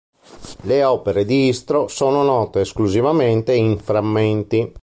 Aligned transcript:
Le 0.63 0.83
opere 0.83 1.25
di 1.25 1.49
Istro 1.49 1.87
sono 1.87 2.23
note 2.23 2.61
esclusivamente 2.61 3.53
in 3.53 3.77
frammenti. 3.77 4.73